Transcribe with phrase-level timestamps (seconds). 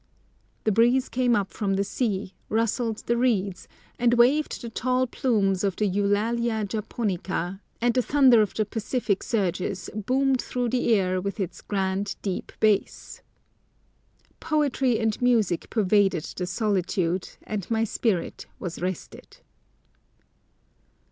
[0.63, 3.67] The breeze came up from the sea, rustled the reeds,
[3.99, 9.21] and waved the tall plumes of the Eulalia japonica, and the thunder of the Pacific
[9.21, 13.21] surges boomed through the air with its grand, deep bass.
[14.39, 19.37] Poetry and music pervaded the solitude, and my spirit was rested.